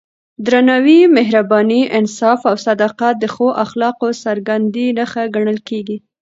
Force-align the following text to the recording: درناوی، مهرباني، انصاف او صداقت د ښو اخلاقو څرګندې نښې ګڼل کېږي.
درناوی، 0.45 0.99
مهرباني، 1.17 1.81
انصاف 1.99 2.39
او 2.49 2.55
صداقت 2.65 3.15
د 3.19 3.25
ښو 3.33 3.47
اخلاقو 3.65 4.07
څرګندې 4.23 4.85
نښې 4.97 5.25
ګڼل 5.35 5.59
کېږي. 5.69 5.97